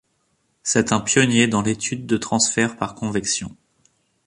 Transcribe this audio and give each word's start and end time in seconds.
C'est 0.63 0.93
un 0.93 0.99
pionnier 0.99 1.45
dans 1.45 1.61
l'étude 1.61 2.07
de 2.07 2.17
transfert 2.17 2.75
par 2.75 2.95
convection. 2.95 3.55